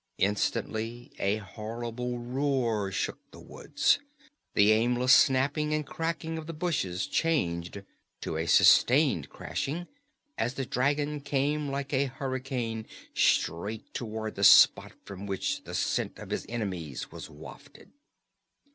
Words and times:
Instantly 0.17 1.11
a 1.19 1.35
horrible 1.37 2.17
roar 2.17 2.91
shook 2.91 3.19
the 3.29 3.39
woods. 3.39 3.99
The 4.55 4.71
aimless 4.71 5.13
snapping 5.13 5.75
and 5.75 5.85
crackling 5.85 6.39
of 6.39 6.47
the 6.47 6.55
bushes 6.55 7.05
changed 7.05 7.83
to 8.21 8.35
a 8.35 8.47
sustained 8.47 9.29
crashing 9.29 9.85
as 10.39 10.55
the 10.55 10.65
dragon 10.65 11.19
came 11.21 11.69
like 11.69 11.93
a 11.93 12.05
hurricane 12.05 12.87
straight 13.13 13.93
toward 13.93 14.33
the 14.33 14.43
spot 14.43 14.93
from 15.05 15.27
which 15.27 15.65
the 15.65 15.75
scent 15.75 16.17
of 16.17 16.31
his 16.31 16.47
enemies 16.49 17.11
was 17.11 17.29
wafted. 17.29 17.91